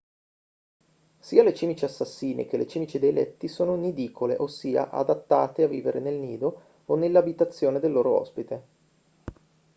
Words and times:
sia 1.19 1.43
le 1.43 1.53
cimici 1.53 1.85
assassine 1.85 2.47
che 2.47 2.57
le 2.57 2.65
cimici 2.65 2.97
dei 2.97 3.13
letti 3.13 3.47
sono 3.47 3.75
nidicole 3.75 4.35
ossia 4.35 4.89
adattate 4.89 5.61
a 5.61 5.67
vivere 5.67 5.99
nel 5.99 6.15
nido 6.15 6.61
o 6.85 6.95
nell'abitazione 6.95 7.79
del 7.79 7.91
loro 7.91 8.19
ospite 8.19 8.63